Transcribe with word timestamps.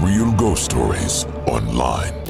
Real 0.00 0.30
Ghost 0.30 0.66
Stories 0.66 1.24
Online. 1.48 2.27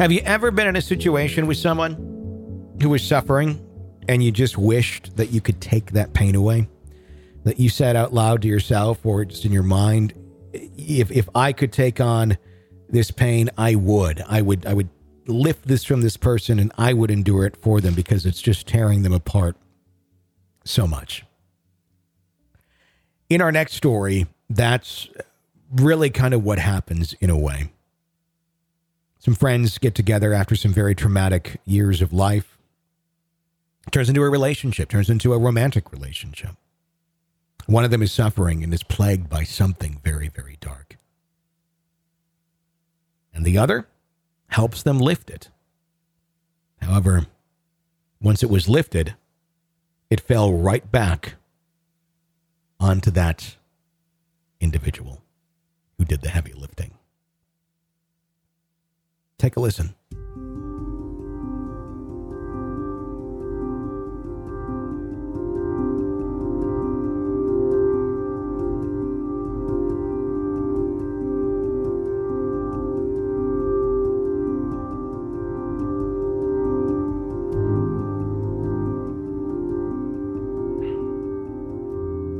Have 0.00 0.12
you 0.12 0.22
ever 0.24 0.50
been 0.50 0.66
in 0.66 0.76
a 0.76 0.80
situation 0.80 1.46
with 1.46 1.58
someone 1.58 1.92
who 2.80 2.88
was 2.88 3.06
suffering 3.06 3.62
and 4.08 4.24
you 4.24 4.32
just 4.32 4.56
wished 4.56 5.14
that 5.18 5.30
you 5.30 5.42
could 5.42 5.60
take 5.60 5.90
that 5.90 6.14
pain 6.14 6.34
away? 6.34 6.70
That 7.44 7.60
you 7.60 7.68
said 7.68 7.96
out 7.96 8.14
loud 8.14 8.40
to 8.40 8.48
yourself 8.48 9.04
or 9.04 9.26
just 9.26 9.44
in 9.44 9.52
your 9.52 9.62
mind, 9.62 10.14
if 10.54 11.10
if 11.10 11.28
I 11.34 11.52
could 11.52 11.70
take 11.70 12.00
on 12.00 12.38
this 12.88 13.10
pain, 13.10 13.50
I 13.58 13.74
would. 13.74 14.24
I 14.26 14.40
would 14.40 14.64
I 14.64 14.72
would 14.72 14.88
lift 15.26 15.68
this 15.68 15.84
from 15.84 16.00
this 16.00 16.16
person 16.16 16.58
and 16.58 16.72
I 16.78 16.94
would 16.94 17.10
endure 17.10 17.44
it 17.44 17.58
for 17.58 17.82
them 17.82 17.92
because 17.92 18.24
it's 18.24 18.40
just 18.40 18.66
tearing 18.66 19.02
them 19.02 19.12
apart 19.12 19.54
so 20.64 20.86
much. 20.86 21.26
In 23.28 23.42
our 23.42 23.52
next 23.52 23.74
story, 23.74 24.28
that's 24.48 25.10
really 25.70 26.08
kind 26.08 26.32
of 26.32 26.42
what 26.42 26.58
happens 26.58 27.12
in 27.20 27.28
a 27.28 27.36
way. 27.36 27.68
Some 29.20 29.34
friends 29.34 29.76
get 29.76 29.94
together 29.94 30.32
after 30.32 30.56
some 30.56 30.72
very 30.72 30.94
traumatic 30.94 31.60
years 31.66 32.00
of 32.00 32.10
life. 32.10 32.56
Turns 33.90 34.08
into 34.08 34.22
a 34.22 34.30
relationship, 34.30 34.88
turns 34.88 35.10
into 35.10 35.34
a 35.34 35.38
romantic 35.38 35.92
relationship. 35.92 36.56
One 37.66 37.84
of 37.84 37.90
them 37.90 38.02
is 38.02 38.12
suffering 38.12 38.64
and 38.64 38.72
is 38.72 38.82
plagued 38.82 39.28
by 39.28 39.44
something 39.44 40.00
very, 40.02 40.28
very 40.28 40.56
dark. 40.60 40.96
And 43.34 43.44
the 43.44 43.58
other 43.58 43.86
helps 44.48 44.82
them 44.82 44.98
lift 44.98 45.28
it. 45.28 45.50
However, 46.80 47.26
once 48.22 48.42
it 48.42 48.50
was 48.50 48.70
lifted, 48.70 49.14
it 50.08 50.20
fell 50.20 50.52
right 50.52 50.90
back 50.90 51.34
onto 52.80 53.10
that 53.10 53.56
individual 54.60 55.22
who 55.98 56.06
did 56.06 56.22
the 56.22 56.30
heavy 56.30 56.54
lifting. 56.54 56.92
Take 59.40 59.56
a 59.56 59.60
listen. 59.60 59.94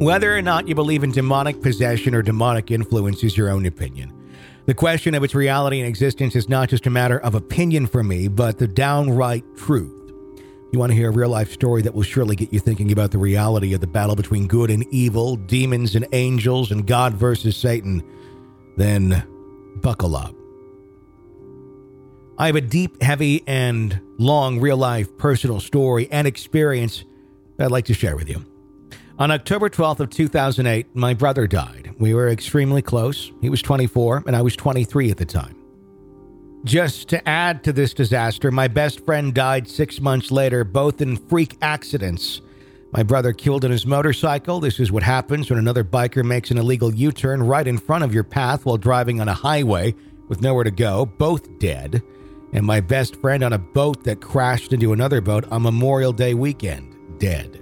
Whether 0.00 0.37
or 0.37 0.43
not 0.43 0.69
you 0.69 0.75
believe 0.75 1.03
in 1.03 1.12
demonic 1.12 1.62
possession 1.62 2.15
or 2.15 2.21
demonic 2.21 2.71
influence 2.71 3.25
is 3.25 3.38
your 3.38 3.49
own 3.49 3.65
opinion. 3.65 4.19
The 4.70 4.75
question 4.75 5.16
of 5.16 5.25
its 5.25 5.34
reality 5.34 5.81
and 5.81 5.88
existence 5.88 6.36
is 6.36 6.48
not 6.48 6.69
just 6.69 6.86
a 6.86 6.91
matter 6.91 7.19
of 7.19 7.34
opinion 7.34 7.88
for 7.88 8.04
me, 8.04 8.28
but 8.28 8.58
the 8.58 8.69
downright 8.69 9.42
truth. 9.56 10.12
You 10.72 10.78
want 10.78 10.92
to 10.92 10.97
hear 10.97 11.08
a 11.08 11.12
real 11.12 11.28
life 11.28 11.50
story 11.50 11.82
that 11.82 11.92
will 11.92 12.04
surely 12.04 12.36
get 12.36 12.53
you 12.53 12.60
thinking 12.60 12.92
about 12.92 13.10
the 13.10 13.19
reality 13.19 13.75
of 13.75 13.81
the 13.81 13.88
battle 13.88 14.14
between 14.14 14.47
good 14.47 14.70
and 14.70 14.86
evil, 14.92 15.34
demons 15.34 15.97
and 15.97 16.06
angels, 16.12 16.70
and 16.70 16.86
God 16.86 17.14
versus 17.14 17.56
Satan? 17.56 18.04
Then 18.76 19.25
buckle 19.82 20.14
up. 20.14 20.36
I 22.38 22.47
have 22.47 22.54
a 22.54 22.60
deep, 22.60 23.02
heavy, 23.02 23.42
and 23.48 24.00
long 24.19 24.60
real 24.60 24.76
life 24.76 25.19
personal 25.19 25.58
story 25.58 26.06
and 26.12 26.28
experience 26.28 27.04
that 27.56 27.64
I'd 27.64 27.72
like 27.72 27.87
to 27.87 27.94
share 27.94 28.14
with 28.14 28.28
you. 28.28 28.44
On 29.19 29.32
October 29.32 29.69
12th 29.69 29.98
of 29.98 30.10
2008, 30.10 30.94
my 30.94 31.12
brother 31.12 31.48
died. 31.48 31.89
We 32.00 32.15
were 32.15 32.31
extremely 32.31 32.81
close. 32.81 33.31
He 33.43 33.50
was 33.50 33.61
24 33.61 34.25
and 34.27 34.34
I 34.34 34.41
was 34.41 34.56
23 34.56 35.11
at 35.11 35.19
the 35.19 35.27
time. 35.27 35.55
Just 36.65 37.09
to 37.11 37.28
add 37.28 37.62
to 37.65 37.75
this 37.75 37.93
disaster, 37.93 38.50
my 38.50 38.69
best 38.69 39.05
friend 39.05 39.34
died 39.34 39.69
6 39.69 40.00
months 40.00 40.31
later, 40.31 40.65
both 40.65 41.03
in 41.03 41.16
freak 41.16 41.59
accidents. 41.61 42.41
My 42.93 43.03
brother 43.03 43.34
killed 43.34 43.65
in 43.66 43.71
his 43.71 43.87
motorcycle. 43.87 44.61
This 44.61 44.81
is 44.81 44.91
what 44.91 45.03
happens 45.03 45.50
when 45.50 45.59
another 45.59 45.84
biker 45.84 46.25
makes 46.25 46.50
an 46.50 46.59
illegal 46.59 46.93
U-turn 46.93 47.43
right 47.43 47.66
in 47.66 47.77
front 47.77 48.03
of 48.03 48.15
your 48.15 48.25
path 48.25 48.65
while 48.65 48.78
driving 48.78 49.21
on 49.21 49.28
a 49.28 49.34
highway 49.34 49.94
with 50.28 50.41
nowhere 50.41 50.65
to 50.65 50.71
go, 50.71 51.05
both 51.05 51.59
dead. 51.59 52.03
And 52.55 52.65
my 52.65 52.81
best 52.81 53.17
friend 53.17 53.44
on 53.44 53.53
a 53.53 53.59
boat 53.59 54.05
that 54.05 54.22
crashed 54.22 54.72
into 54.72 54.94
another 54.94 55.21
boat 55.21 55.44
on 55.53 55.62
Memorial 55.62 56.12
Day 56.12 56.32
weekend, 56.32 56.97
dead. 57.19 57.59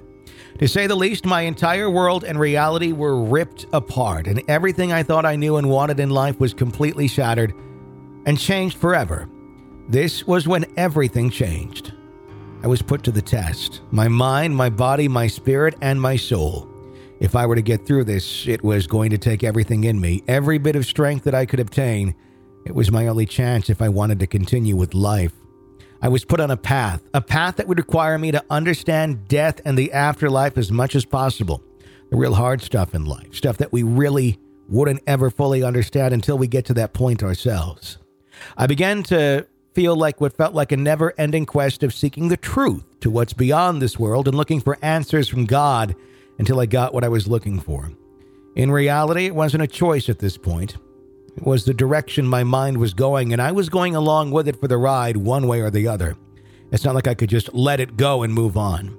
To 0.58 0.66
say 0.66 0.88
the 0.88 0.96
least, 0.96 1.24
my 1.24 1.42
entire 1.42 1.88
world 1.88 2.24
and 2.24 2.38
reality 2.38 2.90
were 2.90 3.22
ripped 3.22 3.66
apart, 3.72 4.26
and 4.26 4.42
everything 4.48 4.92
I 4.92 5.04
thought 5.04 5.24
I 5.24 5.36
knew 5.36 5.56
and 5.56 5.70
wanted 5.70 6.00
in 6.00 6.10
life 6.10 6.40
was 6.40 6.52
completely 6.52 7.06
shattered 7.06 7.54
and 8.26 8.36
changed 8.36 8.76
forever. 8.76 9.28
This 9.88 10.26
was 10.26 10.48
when 10.48 10.66
everything 10.76 11.30
changed. 11.30 11.92
I 12.64 12.66
was 12.66 12.82
put 12.82 13.04
to 13.04 13.12
the 13.12 13.22
test 13.22 13.82
my 13.92 14.08
mind, 14.08 14.56
my 14.56 14.68
body, 14.68 15.06
my 15.06 15.28
spirit, 15.28 15.76
and 15.80 16.02
my 16.02 16.16
soul. 16.16 16.68
If 17.20 17.36
I 17.36 17.46
were 17.46 17.54
to 17.54 17.62
get 17.62 17.86
through 17.86 18.04
this, 18.04 18.48
it 18.48 18.64
was 18.64 18.88
going 18.88 19.10
to 19.10 19.18
take 19.18 19.44
everything 19.44 19.84
in 19.84 20.00
me, 20.00 20.24
every 20.26 20.58
bit 20.58 20.74
of 20.74 20.86
strength 20.86 21.22
that 21.24 21.36
I 21.36 21.46
could 21.46 21.60
obtain. 21.60 22.16
It 22.64 22.74
was 22.74 22.90
my 22.90 23.06
only 23.06 23.26
chance 23.26 23.70
if 23.70 23.80
I 23.80 23.88
wanted 23.88 24.18
to 24.20 24.26
continue 24.26 24.74
with 24.74 24.92
life. 24.92 25.32
I 26.00 26.08
was 26.08 26.24
put 26.24 26.40
on 26.40 26.50
a 26.50 26.56
path, 26.56 27.02
a 27.12 27.20
path 27.20 27.56
that 27.56 27.66
would 27.66 27.78
require 27.78 28.18
me 28.18 28.30
to 28.30 28.44
understand 28.50 29.26
death 29.26 29.60
and 29.64 29.76
the 29.76 29.92
afterlife 29.92 30.56
as 30.56 30.70
much 30.70 30.94
as 30.94 31.04
possible. 31.04 31.62
The 32.10 32.16
real 32.16 32.34
hard 32.34 32.62
stuff 32.62 32.94
in 32.94 33.04
life, 33.04 33.34
stuff 33.34 33.58
that 33.58 33.72
we 33.72 33.82
really 33.82 34.38
wouldn't 34.68 35.02
ever 35.06 35.30
fully 35.30 35.62
understand 35.62 36.14
until 36.14 36.38
we 36.38 36.46
get 36.46 36.64
to 36.66 36.74
that 36.74 36.92
point 36.92 37.22
ourselves. 37.22 37.98
I 38.56 38.66
began 38.66 39.02
to 39.04 39.46
feel 39.74 39.96
like 39.96 40.20
what 40.20 40.36
felt 40.36 40.54
like 40.54 40.72
a 40.72 40.76
never 40.76 41.14
ending 41.18 41.46
quest 41.46 41.82
of 41.82 41.94
seeking 41.94 42.28
the 42.28 42.36
truth 42.36 42.84
to 43.00 43.10
what's 43.10 43.32
beyond 43.32 43.82
this 43.82 43.98
world 43.98 44.28
and 44.28 44.36
looking 44.36 44.60
for 44.60 44.78
answers 44.82 45.28
from 45.28 45.46
God 45.46 45.94
until 46.38 46.60
I 46.60 46.66
got 46.66 46.94
what 46.94 47.04
I 47.04 47.08
was 47.08 47.26
looking 47.26 47.60
for. 47.60 47.90
In 48.54 48.70
reality, 48.70 49.26
it 49.26 49.34
wasn't 49.34 49.62
a 49.62 49.68
choice 49.68 50.08
at 50.08 50.18
this 50.18 50.36
point. 50.36 50.76
Was 51.42 51.64
the 51.64 51.74
direction 51.74 52.26
my 52.26 52.44
mind 52.44 52.78
was 52.78 52.94
going, 52.94 53.32
and 53.32 53.40
I 53.40 53.52
was 53.52 53.68
going 53.68 53.94
along 53.94 54.30
with 54.30 54.48
it 54.48 54.60
for 54.60 54.68
the 54.68 54.76
ride, 54.76 55.16
one 55.16 55.46
way 55.46 55.60
or 55.60 55.70
the 55.70 55.88
other. 55.88 56.16
It's 56.70 56.84
not 56.84 56.94
like 56.94 57.06
I 57.06 57.14
could 57.14 57.30
just 57.30 57.52
let 57.54 57.80
it 57.80 57.96
go 57.96 58.22
and 58.22 58.32
move 58.32 58.56
on. 58.56 58.98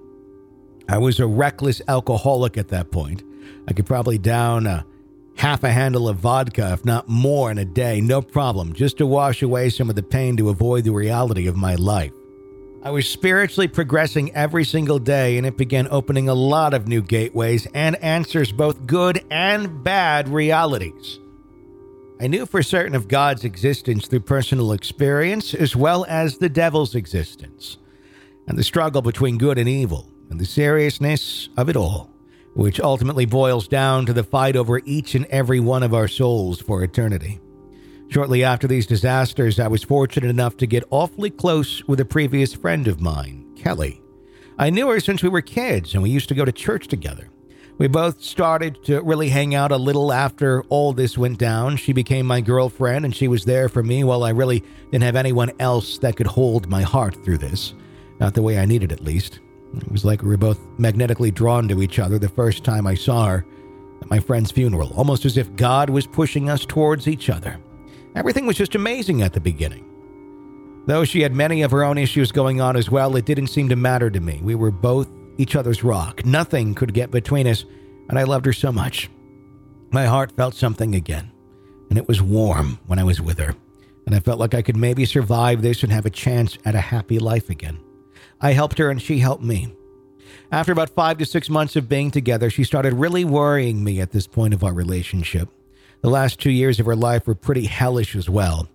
I 0.87 0.97
was 0.97 1.19
a 1.19 1.27
reckless 1.27 1.81
alcoholic 1.87 2.57
at 2.57 2.69
that 2.69 2.91
point. 2.91 3.23
I 3.67 3.73
could 3.73 3.85
probably 3.85 4.17
down 4.17 4.65
a 4.65 4.85
half 5.35 5.63
a 5.63 5.71
handle 5.71 6.09
of 6.09 6.17
vodka, 6.17 6.73
if 6.73 6.83
not 6.83 7.07
more, 7.07 7.51
in 7.51 7.57
a 7.57 7.65
day, 7.65 8.01
no 8.01 8.21
problem, 8.21 8.73
just 8.73 8.97
to 8.97 9.05
wash 9.05 9.41
away 9.41 9.69
some 9.69 9.89
of 9.89 9.95
the 9.95 10.03
pain 10.03 10.35
to 10.37 10.49
avoid 10.49 10.83
the 10.83 10.91
reality 10.91 11.47
of 11.47 11.55
my 11.55 11.75
life. 11.75 12.11
I 12.81 12.91
was 12.91 13.07
spiritually 13.07 13.67
progressing 13.67 14.33
every 14.33 14.63
single 14.63 14.99
day, 14.99 15.37
and 15.37 15.45
it 15.45 15.57
began 15.57 15.87
opening 15.91 16.27
a 16.27 16.33
lot 16.33 16.73
of 16.73 16.87
new 16.87 17.01
gateways 17.01 17.67
and 17.73 17.95
answers, 17.97 18.51
both 18.51 18.87
good 18.87 19.23
and 19.29 19.83
bad 19.83 20.29
realities. 20.29 21.19
I 22.21 22.27
knew 22.27 22.45
for 22.45 22.61
certain 22.61 22.95
of 22.95 23.07
God's 23.07 23.45
existence 23.45 24.07
through 24.07 24.19
personal 24.21 24.73
experience, 24.73 25.53
as 25.53 25.73
well 25.73 26.05
as 26.09 26.37
the 26.37 26.49
devil's 26.49 26.93
existence, 26.93 27.77
and 28.45 28.57
the 28.57 28.63
struggle 28.63 29.01
between 29.01 29.37
good 29.37 29.57
and 29.57 29.69
evil, 29.69 30.11
and 30.29 30.37
the 30.37 30.45
seriousness 30.45 31.47
of 31.55 31.69
it 31.69 31.77
all, 31.77 32.09
which 32.55 32.81
ultimately 32.81 33.25
boils 33.25 33.69
down 33.69 34.05
to 34.05 34.11
the 34.11 34.25
fight 34.25 34.57
over 34.57 34.81
each 34.83 35.15
and 35.15 35.27
every 35.27 35.61
one 35.61 35.81
of 35.81 35.93
our 35.93 36.09
souls 36.09 36.59
for 36.59 36.83
eternity. 36.83 37.39
Shortly 38.09 38.43
after 38.43 38.67
these 38.67 38.85
disasters, 38.85 39.57
I 39.57 39.69
was 39.69 39.83
fortunate 39.83 40.29
enough 40.29 40.57
to 40.57 40.67
get 40.67 40.83
awfully 40.89 41.29
close 41.29 41.87
with 41.87 42.01
a 42.01 42.05
previous 42.05 42.53
friend 42.53 42.89
of 42.89 42.99
mine, 42.99 43.45
Kelly. 43.55 44.01
I 44.57 44.71
knew 44.71 44.89
her 44.89 44.99
since 44.99 45.23
we 45.23 45.29
were 45.29 45.41
kids 45.41 45.93
and 45.93 46.03
we 46.03 46.09
used 46.09 46.27
to 46.29 46.35
go 46.35 46.43
to 46.43 46.51
church 46.51 46.89
together. 46.89 47.29
We 47.79 47.87
both 47.87 48.21
started 48.21 48.83
to 48.83 49.01
really 49.01 49.29
hang 49.29 49.55
out 49.55 49.71
a 49.71 49.77
little 49.77 50.11
after 50.11 50.63
all 50.63 50.91
this 50.91 51.17
went 51.17 51.37
down. 51.39 51.77
She 51.77 51.93
became 51.93 52.25
my 52.25 52.41
girlfriend 52.41 53.05
and 53.05 53.15
she 53.15 53.29
was 53.29 53.45
there 53.45 53.69
for 53.69 53.81
me 53.81 54.03
while 54.03 54.25
I 54.25 54.31
really 54.31 54.65
didn't 54.91 55.05
have 55.05 55.15
anyone 55.15 55.53
else 55.59 55.97
that 55.99 56.17
could 56.17 56.27
hold 56.27 56.67
my 56.67 56.81
heart 56.81 57.15
through 57.23 57.37
this. 57.37 57.73
Not 58.19 58.33
the 58.33 58.41
way 58.41 58.59
I 58.59 58.65
needed, 58.65 58.91
at 58.91 58.99
least. 58.99 59.39
It 59.77 59.89
was 59.89 60.03
like 60.03 60.21
we 60.21 60.27
were 60.27 60.35
both 60.35 60.59
magnetically 60.77 61.31
drawn 61.31 61.69
to 61.69 61.81
each 61.81 61.99
other 61.99 62.19
the 62.19 62.27
first 62.27 62.65
time 62.65 62.85
I 62.85 62.95
saw 62.95 63.27
her 63.27 63.45
at 64.01 64.09
my 64.09 64.19
friend's 64.19 64.51
funeral, 64.51 64.91
almost 64.97 65.23
as 65.23 65.37
if 65.37 65.55
God 65.55 65.89
was 65.89 66.05
pushing 66.05 66.49
us 66.49 66.65
towards 66.65 67.07
each 67.07 67.29
other. 67.29 67.61
Everything 68.13 68.45
was 68.45 68.57
just 68.57 68.75
amazing 68.75 69.21
at 69.21 69.31
the 69.31 69.39
beginning. 69.39 69.85
Though 70.85 71.05
she 71.05 71.21
had 71.21 71.33
many 71.33 71.61
of 71.61 71.71
her 71.71 71.85
own 71.85 71.97
issues 71.97 72.33
going 72.33 72.59
on 72.59 72.75
as 72.75 72.89
well, 72.89 73.15
it 73.15 73.25
didn't 73.25 73.47
seem 73.47 73.69
to 73.69 73.77
matter 73.77 74.09
to 74.09 74.19
me. 74.19 74.41
We 74.43 74.55
were 74.55 74.71
both 74.71 75.07
each 75.39 75.55
other's 75.55 75.83
rock. 75.83 76.25
Nothing 76.25 76.75
could 76.75 76.93
get 76.93 77.09
between 77.09 77.47
us, 77.47 77.65
and 78.09 78.19
I 78.19 78.23
loved 78.23 78.45
her 78.45 78.53
so 78.53 78.71
much. 78.71 79.09
My 79.89 80.05
heart 80.05 80.33
felt 80.33 80.53
something 80.53 80.93
again, 80.93 81.31
and 81.89 81.97
it 81.97 82.07
was 82.07 82.21
warm 82.21 82.77
when 82.85 82.99
I 82.99 83.03
was 83.03 83.21
with 83.21 83.39
her, 83.39 83.55
and 84.05 84.13
I 84.13 84.19
felt 84.19 84.39
like 84.39 84.53
I 84.53 84.61
could 84.61 84.77
maybe 84.77 85.05
survive 85.05 85.61
this 85.61 85.81
and 85.81 85.91
have 85.91 86.05
a 86.05 86.11
chance 86.11 86.57
at 86.65 86.75
a 86.75 86.81
happy 86.81 87.17
life 87.17 87.49
again. 87.49 87.79
I 88.41 88.51
helped 88.51 88.77
her, 88.77 88.89
and 88.89 89.01
she 89.01 89.19
helped 89.19 89.43
me. 89.43 89.73
After 90.51 90.71
about 90.71 90.89
five 90.89 91.17
to 91.19 91.25
six 91.25 91.49
months 91.49 91.75
of 91.75 91.89
being 91.89 92.11
together, 92.11 92.49
she 92.49 92.63
started 92.63 92.93
really 92.93 93.23
worrying 93.23 93.83
me 93.83 94.01
at 94.01 94.11
this 94.11 94.27
point 94.27 94.53
of 94.53 94.63
our 94.63 94.73
relationship. 94.73 95.49
The 96.01 96.09
last 96.09 96.39
two 96.39 96.51
years 96.51 96.79
of 96.79 96.85
her 96.85 96.95
life 96.95 97.27
were 97.27 97.35
pretty 97.35 97.65
hellish 97.65 98.15
as 98.15 98.29
well. 98.29 98.67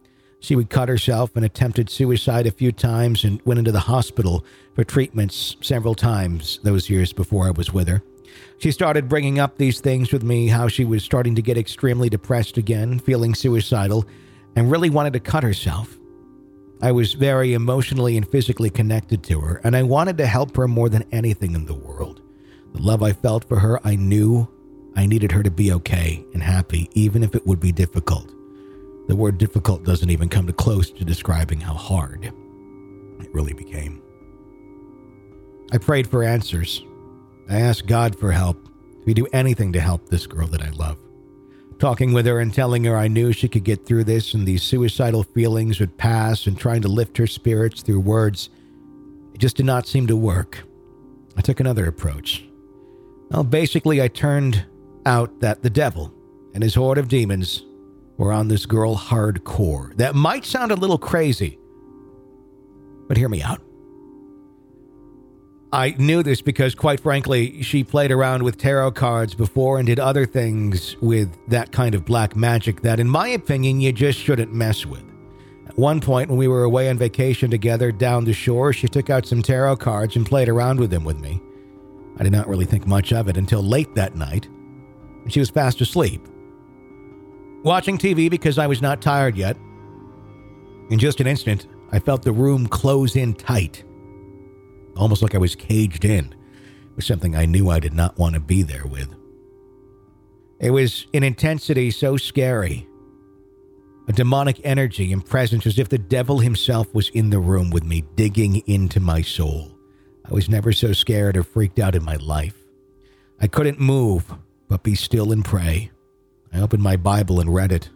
She 0.45 0.57
would 0.57 0.69
cut 0.69 0.91
herself 0.91 1.37
and 1.37 1.43
attempted 1.43 1.89
suicide 1.89 2.47
a 2.47 2.51
few 2.51 2.71
times 2.71 3.25
and 3.25 3.41
went 3.47 3.59
into 3.59 3.73
the 3.73 3.81
hospital 3.81 4.45
for 4.75 4.85
treatments 4.85 5.57
several 5.63 5.95
times 5.95 6.61
those 6.63 6.91
years 6.91 7.15
before 7.15 7.47
I 7.47 7.51
was 7.51 7.73
with 7.73 7.89
her. 7.89 8.03
She 8.59 8.71
started 8.71 9.09
bringing 9.09 9.39
up 9.39 9.57
these 9.57 9.81
things 9.81 10.13
with 10.13 10.23
me 10.23 10.49
how 10.49 10.69
she 10.69 10.85
was 10.85 11.03
starting 11.03 11.35
to 11.37 11.41
get 11.41 11.57
extremely 11.57 12.11
depressed 12.11 12.59
again, 12.59 12.99
feeling 12.99 13.35
suicidal, 13.35 14.05
and 14.55 14.71
really 14.71 14.91
wanted 14.91 15.15
to 15.15 15.21
cut 15.21 15.45
herself. 15.45 15.97
I 16.83 16.93
was 16.93 17.15
very 17.15 17.55
emotionally 17.55 18.19
and 18.19 18.29
physically 18.29 18.69
connected 18.69 19.23
to 19.25 19.41
her, 19.41 19.63
and 19.65 19.75
I 19.75 19.83
wanted 19.83 20.19
to 20.19 20.27
help 20.27 20.55
her 20.59 20.69
more 20.69 20.91
than 20.91 21.09
anything 21.11 21.55
in 21.55 21.65
the 21.65 21.73
world. 21.73 22.21
The 22.75 22.83
love 22.83 23.03
I 23.03 23.15
felt 23.15 23.49
for 23.49 23.61
her, 23.61 23.81
I 23.83 23.97
knew 23.97 24.47
I 24.95 25.07
needed 25.07 25.33
her 25.33 25.43
to 25.43 25.51
be 25.51 25.73
okay 25.73 26.23
and 26.35 26.43
happy, 26.43 26.91
even 26.93 27.23
if 27.23 27.35
it 27.35 27.47
would 27.47 27.61
be 27.61 27.73
difficult. 27.73 28.31
The 29.07 29.17
word 29.17 29.39
difficult 29.39 29.85
doesn't 29.85 30.11
even 30.11 30.29
come 30.29 30.47
to 30.47 30.53
close 30.53 30.91
to 30.93 31.05
describing 31.05 31.61
how 31.61 31.75
hard 31.75 32.33
it 33.21 33.35
really 33.35 33.53
became. 33.53 34.03
I 35.73 35.79
prayed 35.79 36.07
for 36.07 36.23
answers. 36.23 36.83
I 37.49 37.61
asked 37.61 37.87
God 37.87 38.19
for 38.19 38.33
help. 38.33 38.69
He'd 39.05 39.15
do 39.15 39.27
anything 39.33 39.73
to 39.75 39.81
help 39.81 40.09
this 40.09 40.27
girl 40.27 40.47
that 40.49 40.63
I 40.63 40.71
love. 40.71 40.99
Talking 41.79 42.13
with 42.13 42.25
her 42.27 42.41
and 42.41 42.55
telling 42.55 42.85
her 42.85 42.97
I 42.97 43.09
knew 43.09 43.33
she 43.33 43.49
could 43.49 43.65
get 43.65 43.85
through 43.85 44.05
this 44.05 44.33
and 44.33 44.47
these 44.47 44.63
suicidal 44.63 45.23
feelings 45.23 45.81
would 45.81 45.99
pass 45.99 46.47
and 46.47 46.57
trying 46.57 46.83
to 46.83 46.89
lift 46.89 47.19
her 47.19 47.27
spirits 47.27 47.83
through 47.83 48.01
words, 48.01 48.49
it 49.35 49.39
just 49.39 49.57
did 49.57 49.67
not 49.67 49.87
seem 49.87 50.07
to 50.07 50.17
work. 50.17 50.63
I 51.37 51.43
took 51.43 51.61
another 51.61 51.87
approach. 51.87 52.45
Well, 53.31 53.45
basically, 53.45 54.01
I 54.01 54.09
turned 54.09 54.65
out 55.05 55.41
that 55.41 55.63
the 55.63 55.71
devil 55.71 56.15
and 56.55 56.63
his 56.63 56.75
horde 56.75 56.99
of 56.99 57.09
demons 57.09 57.65
were 58.17 58.33
on 58.33 58.49
this 58.49 58.67
girl 58.67 58.97
hardcore. 58.97 59.97
That 59.97 60.15
might 60.15 60.45
sound 60.45 60.73
a 60.73 60.77
little 60.77 60.99
crazy, 60.99 61.59
but 63.09 63.17
hear 63.17 63.29
me 63.29 63.43
out. 63.43 63.61
I 65.73 65.91
knew 65.99 66.23
this 66.23 66.41
because, 66.41 66.75
quite 66.75 67.01
frankly, 67.01 67.61
she 67.63 67.83
played 67.83 68.13
around 68.13 68.45
with 68.45 68.59
tarot 68.59 68.93
cards 68.93 69.35
before 69.35 69.79
and 69.79 69.87
did 69.87 69.99
other 69.99 70.25
things 70.25 70.97
with 71.01 71.37
that 71.49 71.73
kind 71.73 71.97
of 71.97 72.05
black 72.05 72.37
magic 72.37 72.83
that, 72.83 73.01
in 73.01 73.09
my 73.09 73.29
opinion, 73.29 73.81
you 73.81 73.91
just 73.91 74.19
shouldn't 74.19 74.53
mess 74.53 74.87
with. 74.87 75.03
At 75.67 75.77
one 75.77 76.01
point, 76.01 76.29
when 76.31 76.39
we 76.39 76.47
were 76.47 76.63
away 76.63 76.89
on 76.89 76.97
vacation 76.97 77.51
together 77.51 77.91
down 77.91 78.25
the 78.25 78.33
shore, 78.33 78.73
she 78.73 78.87
took 78.87 79.11
out 79.11 79.27
some 79.27 79.43
tarot 79.43 79.77
cards 79.79 80.15
and 80.15 80.25
played 80.25 80.49
around 80.49 80.79
with 80.79 80.91
them 80.91 81.03
with 81.03 81.19
me. 81.19 81.43
I 82.19 82.23
did 82.23 82.33
not 82.33 82.47
really 82.47 82.67
think 82.67 82.87
much 82.87 83.13
of 83.13 83.27
it 83.27 83.37
until 83.37 83.61
late 83.61 83.93
that 83.97 84.15
night 84.15 84.47
and 85.25 85.33
she 85.33 85.41
was 85.41 85.51
fast 85.51 85.81
asleep. 85.81 86.27
Watching 87.65 87.97
TV 87.97 88.29
because 88.29 88.59
I 88.59 88.67
was 88.67 88.83
not 88.83 89.01
tired 89.01 89.39
yet. 89.39 89.57
In 90.91 90.99
just 90.99 91.21
an 91.21 91.27
instant, 91.27 91.67
I 91.93 91.99
felt 91.99 92.23
the 92.23 92.31
room 92.31 92.67
close 92.67 93.17
in 93.17 93.33
tight, 93.33 93.85
almost 94.99 95.23
like 95.23 95.35
I 95.35 95.39
was 95.39 95.57
caged 95.57 96.05
in 96.05 96.35
with 96.95 97.07
something 97.07 97.35
I 97.35 97.47
knew 97.47 97.71
I 97.71 97.81
did 97.81 97.95
not 97.95 98.19
want 98.19 98.35
to 98.35 98.41
be 98.41 98.63
there 98.63 98.87
with. 98.87 99.09
It 100.61 100.73
was 100.73 101.07
an 101.15 101.23
intensity 101.23 101.91
so 101.91 102.19
scary, 102.19 102.87
a 104.09 104.13
demonic 104.13 104.61
energy 104.63 105.11
and 105.11 105.25
presence 105.25 105.67
as 105.67 105.79
if 105.79 105.89
the 105.89 105.97
devil 105.97 106.41
himself 106.41 106.95
was 106.95 107.09
in 107.09 107.31
the 107.31 107.41
room 107.41 107.71
with 107.71 107.85
me, 107.85 108.05
digging 108.15 108.57
into 108.67 109.01
my 109.01 109.23
soul. 109.23 109.75
I 110.31 110.35
was 110.35 110.51
never 110.51 110.73
so 110.73 110.93
scared 110.93 111.39
or 111.39 111.43
freaked 111.43 111.79
out 111.79 111.95
in 111.95 112.05
my 112.05 112.17
life. 112.17 112.59
I 113.41 113.47
couldn't 113.47 113.81
move 113.81 114.35
but 114.69 114.83
be 114.83 114.95
still 114.95 115.33
and 115.33 115.43
pray. 115.43 115.91
I 116.55 116.61
opened 116.61 116.85
my 116.85 116.97
Bible 116.97 117.41
and 117.41 117.53
read 117.53 117.73
it 117.73 117.91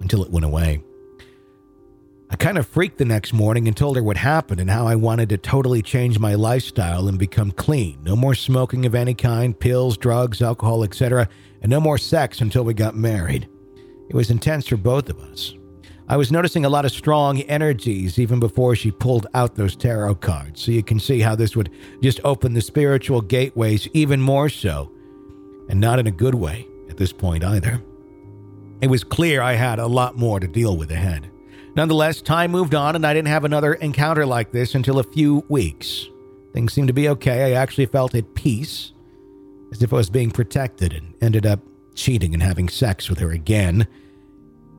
until 0.00 0.22
it 0.22 0.30
went 0.30 0.46
away. 0.46 0.82
I 2.30 2.36
kind 2.36 2.58
of 2.58 2.66
freaked 2.66 2.98
the 2.98 3.04
next 3.04 3.32
morning 3.32 3.66
and 3.66 3.76
told 3.76 3.96
her 3.96 4.02
what 4.02 4.16
happened 4.16 4.60
and 4.60 4.70
how 4.70 4.86
I 4.86 4.94
wanted 4.94 5.28
to 5.30 5.38
totally 5.38 5.82
change 5.82 6.18
my 6.18 6.34
lifestyle 6.34 7.08
and 7.08 7.18
become 7.18 7.50
clean. 7.50 7.98
No 8.02 8.14
more 8.14 8.34
smoking 8.34 8.86
of 8.86 8.94
any 8.94 9.14
kind, 9.14 9.58
pills, 9.58 9.96
drugs, 9.96 10.42
alcohol, 10.42 10.84
etc., 10.84 11.28
and 11.60 11.70
no 11.70 11.80
more 11.80 11.98
sex 11.98 12.40
until 12.40 12.64
we 12.64 12.74
got 12.74 12.96
married. 12.96 13.48
It 14.08 14.14
was 14.14 14.30
intense 14.30 14.68
for 14.68 14.76
both 14.76 15.08
of 15.08 15.18
us. 15.18 15.54
I 16.08 16.16
was 16.16 16.30
noticing 16.30 16.64
a 16.64 16.68
lot 16.68 16.84
of 16.84 16.92
strong 16.92 17.40
energies 17.42 18.18
even 18.18 18.38
before 18.38 18.76
she 18.76 18.92
pulled 18.92 19.26
out 19.34 19.56
those 19.56 19.74
tarot 19.74 20.16
cards, 20.16 20.60
so 20.60 20.70
you 20.70 20.84
can 20.84 21.00
see 21.00 21.20
how 21.20 21.34
this 21.34 21.56
would 21.56 21.70
just 22.00 22.20
open 22.22 22.54
the 22.54 22.60
spiritual 22.60 23.20
gateways 23.20 23.88
even 23.92 24.20
more 24.20 24.48
so 24.48 24.92
and 25.68 25.80
not 25.80 25.98
in 25.98 26.06
a 26.06 26.12
good 26.12 26.36
way 26.36 26.68
at 26.96 26.98
this 26.98 27.12
point 27.12 27.44
either. 27.44 27.82
It 28.80 28.88
was 28.88 29.04
clear 29.04 29.42
I 29.42 29.52
had 29.52 29.78
a 29.78 29.86
lot 29.86 30.16
more 30.16 30.40
to 30.40 30.48
deal 30.48 30.78
with 30.78 30.90
ahead. 30.90 31.30
Nonetheless, 31.74 32.22
time 32.22 32.50
moved 32.50 32.74
on, 32.74 32.96
and 32.96 33.06
I 33.06 33.12
didn't 33.12 33.28
have 33.28 33.44
another 33.44 33.74
encounter 33.74 34.24
like 34.24 34.50
this 34.50 34.74
until 34.74 34.98
a 34.98 35.04
few 35.04 35.44
weeks. 35.50 36.06
Things 36.54 36.72
seemed 36.72 36.88
to 36.88 36.94
be 36.94 37.10
okay. 37.10 37.52
I 37.52 37.60
actually 37.60 37.84
felt 37.84 38.14
at 38.14 38.34
peace, 38.34 38.92
as 39.72 39.82
if 39.82 39.92
I 39.92 39.96
was 39.96 40.08
being 40.08 40.30
protected, 40.30 40.94
and 40.94 41.12
ended 41.20 41.44
up 41.44 41.60
cheating 41.94 42.32
and 42.32 42.42
having 42.42 42.70
sex 42.70 43.10
with 43.10 43.18
her 43.18 43.30
again. 43.30 43.86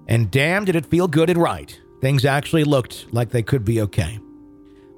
And 0.08 0.32
damn, 0.32 0.66
did 0.66 0.76
it 0.76 0.88
feel 0.88 1.08
good 1.08 1.30
and 1.30 1.40
right. 1.40 1.80
Things 2.02 2.26
actually 2.26 2.64
looked 2.64 3.06
like 3.12 3.30
they 3.30 3.44
could 3.44 3.64
be 3.64 3.80
okay. 3.82 4.20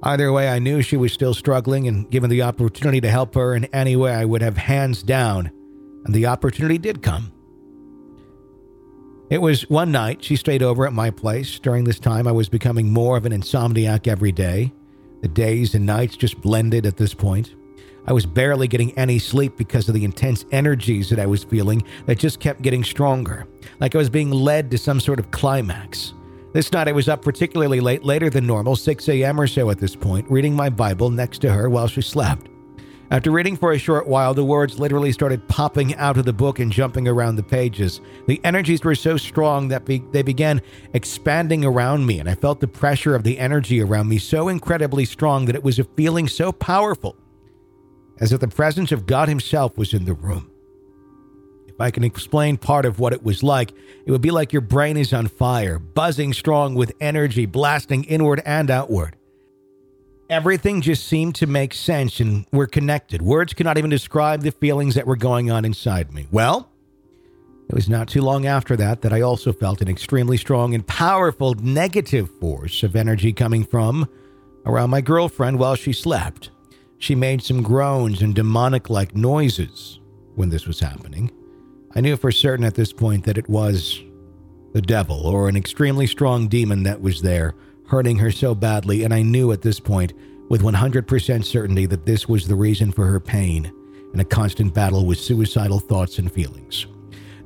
Either 0.02 0.32
way, 0.32 0.48
I 0.48 0.58
knew 0.58 0.80
she 0.80 0.96
was 0.96 1.12
still 1.12 1.34
struggling, 1.34 1.86
and 1.86 2.10
given 2.10 2.30
the 2.30 2.40
opportunity 2.40 3.02
to 3.02 3.10
help 3.10 3.34
her 3.34 3.54
in 3.54 3.66
any 3.66 3.94
way, 3.94 4.14
I 4.14 4.24
would 4.24 4.40
have 4.40 4.56
hands 4.56 5.02
down 5.02 5.50
and 6.04 6.14
the 6.14 6.26
opportunity 6.26 6.78
did 6.78 7.02
come. 7.02 7.32
It 9.30 9.40
was 9.40 9.70
one 9.70 9.92
night 9.92 10.24
she 10.24 10.34
stayed 10.34 10.62
over 10.62 10.86
at 10.86 10.92
my 10.92 11.10
place. 11.10 11.58
During 11.60 11.84
this 11.84 12.00
time, 12.00 12.26
I 12.26 12.32
was 12.32 12.48
becoming 12.48 12.92
more 12.92 13.16
of 13.16 13.26
an 13.26 13.32
insomniac 13.32 14.08
every 14.08 14.32
day. 14.32 14.72
The 15.22 15.28
days 15.28 15.74
and 15.74 15.86
nights 15.86 16.16
just 16.16 16.40
blended 16.40 16.84
at 16.84 16.96
this 16.96 17.14
point. 17.14 17.54
I 18.06 18.12
was 18.12 18.26
barely 18.26 18.66
getting 18.66 18.96
any 18.98 19.18
sleep 19.18 19.56
because 19.56 19.88
of 19.88 19.94
the 19.94 20.04
intense 20.04 20.44
energies 20.50 21.10
that 21.10 21.20
I 21.20 21.26
was 21.26 21.44
feeling 21.44 21.84
that 22.06 22.18
just 22.18 22.40
kept 22.40 22.62
getting 22.62 22.82
stronger, 22.82 23.46
like 23.78 23.94
I 23.94 23.98
was 23.98 24.10
being 24.10 24.30
led 24.30 24.70
to 24.70 24.78
some 24.78 24.98
sort 24.98 25.20
of 25.20 25.30
climax. 25.30 26.14
This 26.52 26.72
night 26.72 26.88
I 26.88 26.92
was 26.92 27.08
up 27.08 27.22
particularly 27.22 27.78
late, 27.78 28.02
later 28.02 28.30
than 28.30 28.46
normal, 28.46 28.74
6 28.74 29.08
a.m. 29.08 29.40
or 29.40 29.46
so 29.46 29.70
at 29.70 29.78
this 29.78 29.94
point, 29.94 30.28
reading 30.28 30.56
my 30.56 30.70
Bible 30.70 31.10
next 31.10 31.38
to 31.42 31.52
her 31.52 31.70
while 31.70 31.86
she 31.86 32.02
slept. 32.02 32.48
After 33.12 33.32
reading 33.32 33.56
for 33.56 33.72
a 33.72 33.78
short 33.78 34.06
while, 34.06 34.34
the 34.34 34.44
words 34.44 34.78
literally 34.78 35.10
started 35.10 35.48
popping 35.48 35.96
out 35.96 36.16
of 36.16 36.24
the 36.24 36.32
book 36.32 36.60
and 36.60 36.70
jumping 36.70 37.08
around 37.08 37.34
the 37.34 37.42
pages. 37.42 38.00
The 38.28 38.40
energies 38.44 38.84
were 38.84 38.94
so 38.94 39.16
strong 39.16 39.66
that 39.68 39.84
be- 39.84 40.04
they 40.12 40.22
began 40.22 40.62
expanding 40.94 41.64
around 41.64 42.06
me, 42.06 42.20
and 42.20 42.30
I 42.30 42.36
felt 42.36 42.60
the 42.60 42.68
pressure 42.68 43.16
of 43.16 43.24
the 43.24 43.36
energy 43.36 43.82
around 43.82 44.08
me 44.08 44.18
so 44.18 44.46
incredibly 44.46 45.04
strong 45.04 45.46
that 45.46 45.56
it 45.56 45.64
was 45.64 45.80
a 45.80 45.84
feeling 45.96 46.28
so 46.28 46.52
powerful, 46.52 47.16
as 48.20 48.32
if 48.32 48.38
the 48.38 48.46
presence 48.46 48.92
of 48.92 49.06
God 49.06 49.28
Himself 49.28 49.76
was 49.76 49.92
in 49.92 50.04
the 50.04 50.14
room. 50.14 50.48
If 51.66 51.80
I 51.80 51.90
can 51.90 52.04
explain 52.04 52.58
part 52.58 52.84
of 52.84 53.00
what 53.00 53.12
it 53.12 53.24
was 53.24 53.42
like, 53.42 53.72
it 54.06 54.12
would 54.12 54.20
be 54.20 54.30
like 54.30 54.52
your 54.52 54.62
brain 54.62 54.96
is 54.96 55.12
on 55.12 55.26
fire, 55.26 55.80
buzzing 55.80 56.32
strong 56.32 56.76
with 56.76 56.92
energy, 57.00 57.46
blasting 57.46 58.04
inward 58.04 58.40
and 58.46 58.70
outward. 58.70 59.16
Everything 60.30 60.80
just 60.80 61.08
seemed 61.08 61.34
to 61.34 61.46
make 61.48 61.74
sense 61.74 62.20
and 62.20 62.46
we're 62.52 62.68
connected. 62.68 63.20
Words 63.20 63.52
cannot 63.52 63.78
even 63.78 63.90
describe 63.90 64.42
the 64.42 64.52
feelings 64.52 64.94
that 64.94 65.04
were 65.04 65.16
going 65.16 65.50
on 65.50 65.64
inside 65.64 66.14
me. 66.14 66.28
Well, 66.30 66.70
it 67.68 67.74
was 67.74 67.88
not 67.88 68.06
too 68.06 68.22
long 68.22 68.46
after 68.46 68.76
that 68.76 69.02
that 69.02 69.12
I 69.12 69.22
also 69.22 69.52
felt 69.52 69.80
an 69.80 69.88
extremely 69.88 70.36
strong 70.36 70.72
and 70.72 70.86
powerful 70.86 71.54
negative 71.54 72.30
force 72.38 72.84
of 72.84 72.94
energy 72.94 73.32
coming 73.32 73.64
from 73.64 74.08
around 74.66 74.90
my 74.90 75.00
girlfriend 75.00 75.58
while 75.58 75.74
she 75.74 75.92
slept. 75.92 76.52
She 76.98 77.16
made 77.16 77.42
some 77.42 77.60
groans 77.60 78.22
and 78.22 78.32
demonic 78.32 78.88
like 78.88 79.16
noises 79.16 79.98
when 80.36 80.50
this 80.50 80.64
was 80.64 80.78
happening. 80.78 81.32
I 81.96 82.00
knew 82.00 82.16
for 82.16 82.30
certain 82.30 82.64
at 82.64 82.76
this 82.76 82.92
point 82.92 83.24
that 83.24 83.36
it 83.36 83.48
was 83.48 84.00
the 84.74 84.82
devil 84.82 85.26
or 85.26 85.48
an 85.48 85.56
extremely 85.56 86.06
strong 86.06 86.46
demon 86.46 86.84
that 86.84 87.00
was 87.00 87.20
there 87.20 87.56
hurting 87.90 88.18
her 88.18 88.30
so 88.30 88.54
badly, 88.54 89.02
and 89.02 89.12
I 89.12 89.22
knew 89.22 89.50
at 89.50 89.62
this 89.62 89.80
point 89.80 90.12
with 90.48 90.62
100% 90.62 91.44
certainty 91.44 91.86
that 91.86 92.06
this 92.06 92.28
was 92.28 92.46
the 92.46 92.54
reason 92.54 92.92
for 92.92 93.04
her 93.06 93.18
pain 93.18 93.72
and 94.12 94.20
a 94.20 94.24
constant 94.24 94.72
battle 94.72 95.06
with 95.06 95.18
suicidal 95.18 95.80
thoughts 95.80 96.18
and 96.18 96.30
feelings. 96.30 96.86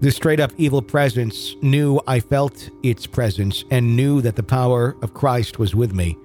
This 0.01 0.17
straight 0.17 0.41
up 0.41 0.53
evil 0.59 0.83
presence 0.83 1.55
knew 1.63 1.99
I 2.07 2.21
felt 2.21 2.69
its 2.83 3.07
presence 3.07 3.65
and 3.71 3.97
knew 3.97 4.21
that 4.21 4.37
the 4.37 4.43
power 4.43 4.97
of 5.01 5.15
Christ 5.15 5.59
was 5.59 5.75
with 5.75 5.95
me. 5.95 6.17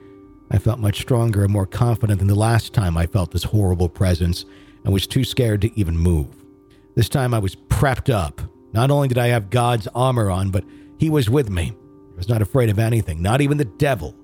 I 0.51 0.57
felt 0.57 0.79
much 0.79 0.99
stronger 0.99 1.43
and 1.43 1.53
more 1.53 1.65
confident 1.65 2.19
than 2.19 2.27
the 2.27 2.35
last 2.35 2.73
time 2.73 2.97
I 2.97 3.05
felt 3.05 3.31
this 3.31 3.43
horrible 3.45 3.87
presence 3.87 4.43
and 4.83 4.91
was 4.91 5.07
too 5.07 5.23
scared 5.23 5.61
to 5.61 5.79
even 5.79 5.97
move. 5.97 6.27
This 6.95 7.07
time 7.07 7.33
I 7.33 7.39
was 7.39 7.55
prepped 7.55 8.13
up. 8.13 8.41
Not 8.73 8.91
only 8.91 9.07
did 9.07 9.17
I 9.17 9.27
have 9.27 9.49
God's 9.49 9.87
armor 9.95 10.29
on, 10.29 10.49
but 10.49 10.65
He 10.97 11.09
was 11.09 11.29
with 11.29 11.49
me 11.49 11.73
was 12.19 12.29
not 12.29 12.41
afraid 12.41 12.69
of 12.69 12.77
anything, 12.77 13.21
not 13.21 13.41
even 13.41 13.57
the 13.57 13.65
devil. 13.65 14.15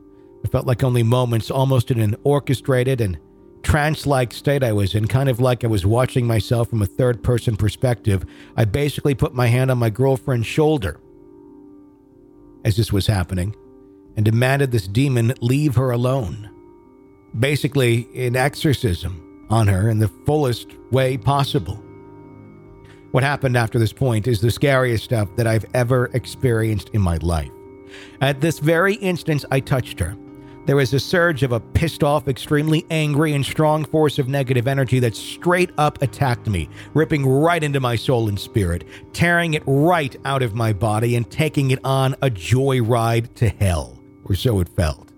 It 0.43 0.51
felt 0.51 0.67
like 0.67 0.83
only 0.83 1.01
moments, 1.01 1.49
almost 1.49 1.89
in 1.89 1.99
an 1.99 2.15
orchestrated 2.23 3.01
and 3.01 3.17
trance 3.63 4.05
like 4.05 4.31
state 4.31 4.63
I 4.63 4.73
was 4.73 4.93
in, 4.93 5.07
kind 5.07 5.27
of 5.27 5.39
like 5.39 5.63
I 5.63 5.67
was 5.67 5.85
watching 5.85 6.27
myself 6.27 6.69
from 6.69 6.83
a 6.83 6.85
third 6.85 7.23
person 7.23 7.55
perspective. 7.55 8.23
I 8.55 8.65
basically 8.65 9.15
put 9.15 9.33
my 9.33 9.47
hand 9.47 9.71
on 9.71 9.79
my 9.79 9.89
girlfriend's 9.89 10.45
shoulder 10.45 10.99
as 12.63 12.75
this 12.77 12.93
was 12.93 13.07
happening 13.07 13.55
and 14.15 14.23
demanded 14.23 14.71
this 14.71 14.87
demon 14.87 15.33
leave 15.41 15.75
her 15.75 15.91
alone. 15.91 16.49
Basically, 17.37 18.07
an 18.15 18.35
exorcism 18.35 19.47
on 19.49 19.67
her 19.67 19.89
in 19.89 19.99
the 19.99 20.07
fullest 20.25 20.67
way 20.91 21.17
possible. 21.17 21.81
What 23.11 23.23
happened 23.23 23.55
after 23.55 23.79
this 23.79 23.93
point 23.93 24.27
is 24.27 24.41
the 24.41 24.51
scariest 24.51 25.05
stuff 25.05 25.29
that 25.37 25.47
I've 25.47 25.65
ever 25.73 26.09
experienced 26.13 26.89
in 26.89 27.01
my 27.01 27.17
life. 27.17 27.51
At 28.21 28.41
this 28.41 28.59
very 28.59 28.95
instant, 28.95 29.45
I 29.51 29.59
touched 29.59 29.99
her. 29.99 30.15
There 30.65 30.75
was 30.75 30.93
a 30.93 30.99
surge 30.99 31.43
of 31.43 31.51
a 31.51 31.59
pissed 31.59 32.03
off, 32.03 32.27
extremely 32.27 32.85
angry, 32.89 33.33
and 33.33 33.45
strong 33.45 33.85
force 33.85 34.17
of 34.17 34.27
negative 34.27 34.67
energy 34.67 34.99
that 34.99 35.15
straight 35.15 35.69
up 35.77 36.01
attacked 36.01 36.47
me, 36.47 36.69
ripping 36.95 37.25
right 37.25 37.63
into 37.63 37.79
my 37.79 37.95
soul 37.95 38.29
and 38.29 38.39
spirit, 38.39 38.83
tearing 39.13 39.53
it 39.53 39.63
right 39.67 40.15
out 40.25 40.41
of 40.41 40.55
my 40.55 40.73
body, 40.73 41.15
and 41.15 41.29
taking 41.29 41.69
it 41.69 41.79
on 41.83 42.13
a 42.23 42.31
joyride 42.31 43.35
to 43.35 43.49
hell, 43.49 43.99
or 44.23 44.33
so 44.33 44.59
it 44.59 44.69
felt. 44.69 45.13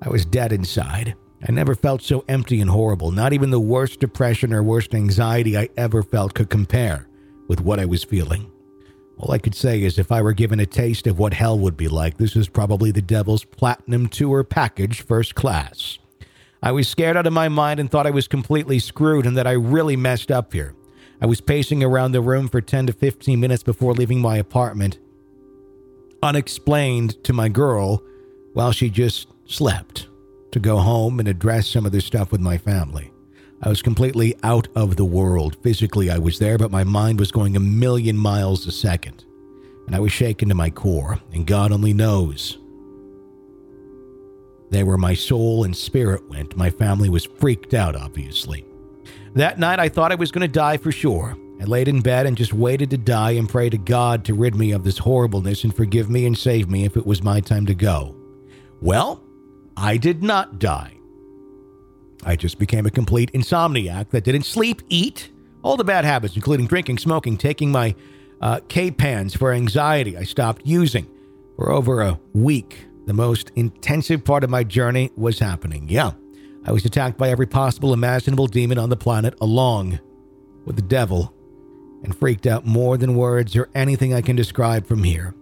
I 0.00 0.08
was 0.08 0.26
dead 0.26 0.52
inside. 0.52 1.14
I 1.48 1.52
never 1.52 1.76
felt 1.76 2.02
so 2.02 2.24
empty 2.28 2.60
and 2.60 2.70
horrible. 2.70 3.12
Not 3.12 3.32
even 3.32 3.50
the 3.50 3.60
worst 3.60 4.00
depression 4.00 4.52
or 4.52 4.62
worst 4.62 4.94
anxiety 4.94 5.56
I 5.56 5.68
ever 5.76 6.02
felt 6.02 6.34
could 6.34 6.50
compare 6.50 7.08
with 7.48 7.60
what 7.60 7.80
I 7.80 7.84
was 7.84 8.04
feeling. 8.04 8.51
All 9.22 9.30
I 9.30 9.38
could 9.38 9.54
say 9.54 9.80
is 9.84 10.00
if 10.00 10.10
I 10.10 10.20
were 10.20 10.32
given 10.32 10.58
a 10.58 10.66
taste 10.66 11.06
of 11.06 11.16
what 11.16 11.32
hell 11.32 11.56
would 11.56 11.76
be 11.76 11.86
like, 11.86 12.16
this 12.16 12.34
is 12.34 12.48
probably 12.48 12.90
the 12.90 13.00
devil's 13.00 13.44
platinum 13.44 14.08
tour 14.08 14.42
package 14.42 15.00
first 15.00 15.36
class. 15.36 16.00
I 16.60 16.72
was 16.72 16.88
scared 16.88 17.16
out 17.16 17.28
of 17.28 17.32
my 17.32 17.48
mind 17.48 17.78
and 17.78 17.88
thought 17.88 18.06
I 18.06 18.10
was 18.10 18.26
completely 18.26 18.80
screwed 18.80 19.24
and 19.24 19.36
that 19.36 19.46
I 19.46 19.52
really 19.52 19.94
messed 19.94 20.32
up 20.32 20.52
here. 20.52 20.74
I 21.20 21.26
was 21.26 21.40
pacing 21.40 21.84
around 21.84 22.10
the 22.10 22.20
room 22.20 22.48
for 22.48 22.60
10 22.60 22.88
to 22.88 22.92
15 22.92 23.38
minutes 23.38 23.62
before 23.62 23.94
leaving 23.94 24.18
my 24.18 24.38
apartment, 24.38 24.98
unexplained 26.20 27.22
to 27.22 27.32
my 27.32 27.48
girl, 27.48 28.02
while 28.54 28.72
she 28.72 28.90
just 28.90 29.28
slept, 29.44 30.08
to 30.50 30.58
go 30.58 30.78
home 30.78 31.20
and 31.20 31.28
address 31.28 31.68
some 31.68 31.86
of 31.86 31.92
this 31.92 32.04
stuff 32.04 32.32
with 32.32 32.40
my 32.40 32.58
family. 32.58 33.11
I 33.62 33.68
was 33.68 33.80
completely 33.80 34.34
out 34.42 34.66
of 34.74 34.96
the 34.96 35.04
world. 35.04 35.56
Physically, 35.62 36.10
I 36.10 36.18
was 36.18 36.38
there, 36.38 36.58
but 36.58 36.72
my 36.72 36.82
mind 36.82 37.20
was 37.20 37.30
going 37.30 37.56
a 37.56 37.60
million 37.60 38.16
miles 38.16 38.66
a 38.66 38.72
second. 38.72 39.24
And 39.86 39.94
I 39.94 40.00
was 40.00 40.10
shaken 40.10 40.48
to 40.48 40.54
my 40.54 40.70
core, 40.70 41.20
and 41.32 41.46
God 41.46 41.70
only 41.70 41.92
knows. 41.92 42.58
There 44.70 44.86
where 44.86 44.96
my 44.96 45.14
soul 45.14 45.64
and 45.64 45.76
spirit 45.76 46.28
went, 46.28 46.56
my 46.56 46.70
family 46.70 47.08
was 47.08 47.24
freaked 47.24 47.74
out, 47.74 47.94
obviously. 47.94 48.64
That 49.34 49.58
night, 49.58 49.78
I 49.78 49.88
thought 49.88 50.12
I 50.12 50.16
was 50.16 50.32
going 50.32 50.46
to 50.46 50.48
die 50.48 50.76
for 50.76 50.90
sure. 50.90 51.36
I 51.60 51.64
laid 51.64 51.86
in 51.86 52.00
bed 52.00 52.26
and 52.26 52.36
just 52.36 52.52
waited 52.52 52.90
to 52.90 52.98
die 52.98 53.32
and 53.32 53.48
pray 53.48 53.70
to 53.70 53.78
God 53.78 54.24
to 54.24 54.34
rid 54.34 54.56
me 54.56 54.72
of 54.72 54.82
this 54.82 54.98
horribleness 54.98 55.62
and 55.62 55.74
forgive 55.74 56.10
me 56.10 56.26
and 56.26 56.36
save 56.36 56.68
me 56.68 56.84
if 56.84 56.96
it 56.96 57.06
was 57.06 57.22
my 57.22 57.40
time 57.40 57.66
to 57.66 57.74
go. 57.74 58.16
Well, 58.80 59.22
I 59.76 59.96
did 59.96 60.22
not 60.22 60.58
die. 60.58 60.96
I 62.24 62.36
just 62.36 62.58
became 62.58 62.86
a 62.86 62.90
complete 62.90 63.32
insomniac 63.32 64.10
that 64.10 64.24
didn't 64.24 64.44
sleep, 64.44 64.82
eat, 64.88 65.30
all 65.62 65.76
the 65.76 65.84
bad 65.84 66.04
habits, 66.04 66.36
including 66.36 66.66
drinking, 66.66 66.98
smoking, 66.98 67.36
taking 67.36 67.70
my 67.70 67.94
uh, 68.40 68.60
K-pins 68.68 69.34
for 69.34 69.52
anxiety. 69.52 70.16
I 70.16 70.24
stopped 70.24 70.62
using 70.64 71.08
for 71.56 71.70
over 71.70 72.00
a 72.00 72.18
week. 72.32 72.86
The 73.06 73.12
most 73.12 73.50
intensive 73.56 74.24
part 74.24 74.44
of 74.44 74.50
my 74.50 74.64
journey 74.64 75.10
was 75.16 75.38
happening. 75.38 75.88
Yeah, 75.88 76.12
I 76.64 76.72
was 76.72 76.84
attacked 76.84 77.18
by 77.18 77.30
every 77.30 77.46
possible 77.46 77.92
imaginable 77.92 78.46
demon 78.46 78.78
on 78.78 78.90
the 78.90 78.96
planet, 78.96 79.34
along 79.40 79.98
with 80.64 80.76
the 80.76 80.82
devil, 80.82 81.34
and 82.04 82.16
freaked 82.16 82.46
out 82.46 82.66
more 82.66 82.96
than 82.96 83.16
words 83.16 83.56
or 83.56 83.68
anything 83.74 84.14
I 84.14 84.22
can 84.22 84.36
describe 84.36 84.86
from 84.86 85.02
here. 85.02 85.34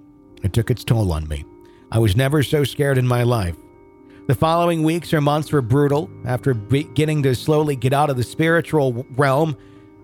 It 0.42 0.52
took 0.52 0.70
its 0.70 0.84
toll 0.84 1.12
on 1.12 1.28
me. 1.28 1.44
I 1.92 1.98
was 1.98 2.16
never 2.16 2.42
so 2.42 2.64
scared 2.64 2.98
in 2.98 3.06
my 3.06 3.22
life. 3.22 3.56
The 4.30 4.36
following 4.36 4.84
weeks 4.84 5.12
or 5.12 5.20
months 5.20 5.50
were 5.50 5.60
brutal. 5.60 6.08
After 6.24 6.54
beginning 6.54 7.24
to 7.24 7.34
slowly 7.34 7.74
get 7.74 7.92
out 7.92 8.10
of 8.10 8.16
the 8.16 8.22
spiritual 8.22 9.04
realm 9.16 9.56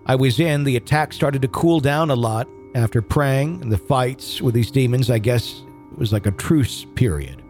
I 0.05 0.15
was 0.15 0.41
in, 0.41 0.65
the 0.65 0.75
attack 0.75 1.13
started 1.13 1.41
to 1.43 1.47
cool 1.47 1.79
down 1.79 2.09
a 2.09 2.15
lot. 2.15 2.49
After 2.75 3.01
praying 3.01 3.61
and 3.61 3.71
the 3.71 3.77
fights 3.77 4.41
with 4.41 4.53
these 4.53 4.69
demons, 4.69 5.09
I 5.09 5.19
guess 5.19 5.63
it 5.93 5.97
was 5.97 6.11
like 6.11 6.25
a 6.25 6.31
truce 6.31 6.85
period. 6.95 7.41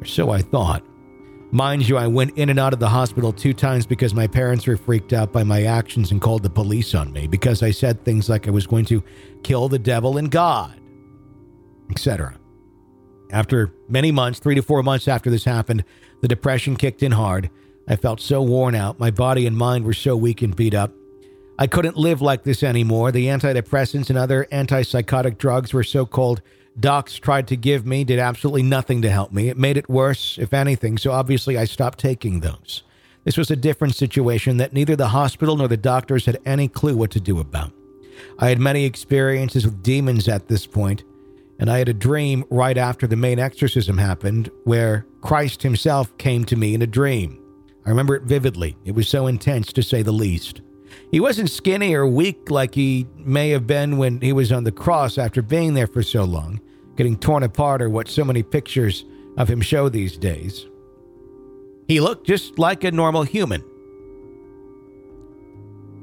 Or 0.00 0.04
so 0.04 0.30
I 0.30 0.42
thought. 0.42 0.84
Mind 1.50 1.88
you, 1.88 1.96
I 1.96 2.06
went 2.06 2.38
in 2.38 2.50
and 2.50 2.58
out 2.60 2.72
of 2.72 2.78
the 2.78 2.88
hospital 2.88 3.32
two 3.32 3.52
times 3.52 3.84
because 3.84 4.14
my 4.14 4.28
parents 4.28 4.64
were 4.68 4.76
freaked 4.76 5.12
out 5.12 5.32
by 5.32 5.42
my 5.42 5.64
actions 5.64 6.12
and 6.12 6.20
called 6.20 6.44
the 6.44 6.50
police 6.50 6.94
on 6.94 7.12
me 7.12 7.26
because 7.26 7.64
I 7.64 7.72
said 7.72 8.04
things 8.04 8.28
like 8.28 8.46
I 8.46 8.52
was 8.52 8.68
going 8.68 8.84
to 8.84 9.02
kill 9.42 9.68
the 9.68 9.76
devil 9.76 10.18
and 10.18 10.30
God, 10.30 10.80
etc. 11.90 12.38
After 13.32 13.72
many 13.88 14.12
months, 14.12 14.38
three 14.38 14.54
to 14.54 14.62
four 14.62 14.82
months 14.82 15.08
after 15.08 15.30
this 15.30 15.44
happened, 15.44 15.84
the 16.20 16.28
depression 16.28 16.76
kicked 16.76 17.02
in 17.02 17.12
hard. 17.12 17.50
I 17.88 17.96
felt 17.96 18.20
so 18.20 18.42
worn 18.42 18.74
out. 18.74 19.00
My 19.00 19.10
body 19.10 19.46
and 19.46 19.56
mind 19.56 19.84
were 19.84 19.94
so 19.94 20.16
weak 20.16 20.42
and 20.42 20.54
beat 20.54 20.74
up. 20.74 20.92
I 21.58 21.66
couldn't 21.66 21.96
live 21.96 22.20
like 22.20 22.44
this 22.44 22.62
anymore. 22.62 23.10
The 23.10 23.26
antidepressants 23.26 24.10
and 24.10 24.18
other 24.18 24.46
antipsychotic 24.52 25.38
drugs 25.38 25.72
were 25.72 25.82
so 25.82 26.06
called 26.06 26.42
docs 26.78 27.16
tried 27.16 27.48
to 27.48 27.56
give 27.56 27.86
me 27.86 28.04
did 28.04 28.18
absolutely 28.18 28.62
nothing 28.62 29.02
to 29.02 29.10
help 29.10 29.32
me. 29.32 29.48
It 29.48 29.58
made 29.58 29.76
it 29.76 29.88
worse, 29.88 30.38
if 30.38 30.52
anything, 30.52 30.98
so 30.98 31.12
obviously 31.12 31.58
I 31.58 31.64
stopped 31.64 31.98
taking 31.98 32.40
those. 32.40 32.82
This 33.24 33.36
was 33.36 33.50
a 33.50 33.56
different 33.56 33.94
situation 33.94 34.56
that 34.56 34.72
neither 34.72 34.96
the 34.96 35.08
hospital 35.08 35.56
nor 35.56 35.68
the 35.68 35.76
doctors 35.76 36.26
had 36.26 36.38
any 36.44 36.68
clue 36.68 36.96
what 36.96 37.10
to 37.12 37.20
do 37.20 37.38
about. 37.38 37.72
I 38.38 38.48
had 38.48 38.58
many 38.58 38.84
experiences 38.84 39.64
with 39.64 39.82
demons 39.82 40.28
at 40.28 40.48
this 40.48 40.66
point, 40.66 41.04
and 41.62 41.70
I 41.70 41.78
had 41.78 41.88
a 41.88 41.94
dream 41.94 42.44
right 42.50 42.76
after 42.76 43.06
the 43.06 43.14
main 43.14 43.38
exorcism 43.38 43.96
happened 43.96 44.50
where 44.64 45.06
Christ 45.20 45.62
himself 45.62 46.18
came 46.18 46.44
to 46.46 46.56
me 46.56 46.74
in 46.74 46.82
a 46.82 46.88
dream. 46.88 47.40
I 47.86 47.90
remember 47.90 48.16
it 48.16 48.24
vividly. 48.24 48.76
It 48.84 48.96
was 48.96 49.08
so 49.08 49.28
intense, 49.28 49.72
to 49.74 49.82
say 49.84 50.02
the 50.02 50.10
least. 50.10 50.60
He 51.12 51.20
wasn't 51.20 51.50
skinny 51.50 51.94
or 51.94 52.04
weak 52.04 52.50
like 52.50 52.74
he 52.74 53.06
may 53.16 53.50
have 53.50 53.64
been 53.64 53.96
when 53.96 54.20
he 54.20 54.32
was 54.32 54.50
on 54.50 54.64
the 54.64 54.72
cross 54.72 55.18
after 55.18 55.40
being 55.40 55.74
there 55.74 55.86
for 55.86 56.02
so 56.02 56.24
long, 56.24 56.60
getting 56.96 57.16
torn 57.16 57.44
apart, 57.44 57.80
or 57.80 57.88
what 57.88 58.08
so 58.08 58.24
many 58.24 58.42
pictures 58.42 59.04
of 59.36 59.48
him 59.48 59.60
show 59.60 59.88
these 59.88 60.16
days. 60.16 60.66
He 61.86 62.00
looked 62.00 62.26
just 62.26 62.58
like 62.58 62.82
a 62.82 62.90
normal 62.90 63.22
human. 63.22 63.62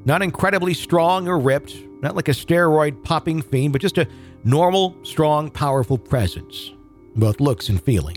Not 0.06 0.22
incredibly 0.22 0.72
strong 0.72 1.28
or 1.28 1.38
ripped, 1.38 1.76
not 2.00 2.16
like 2.16 2.28
a 2.28 2.32
steroid 2.32 3.04
popping 3.04 3.42
fiend, 3.42 3.74
but 3.74 3.82
just 3.82 3.98
a 3.98 4.08
normal, 4.44 4.96
strong, 5.02 5.50
powerful 5.50 5.98
presence, 5.98 6.72
both 7.16 7.40
looks 7.40 7.68
and 7.68 7.82
feeling. 7.82 8.16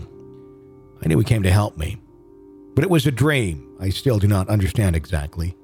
I 1.02 1.08
knew 1.08 1.18
he 1.18 1.24
came 1.24 1.42
to 1.42 1.50
help 1.50 1.76
me. 1.76 1.98
But 2.74 2.84
it 2.84 2.90
was 2.90 3.06
a 3.06 3.12
dream 3.12 3.76
I 3.80 3.90
still 3.90 4.18
do 4.18 4.26
not 4.26 4.48
understand 4.48 4.96
exactly. 4.96 5.56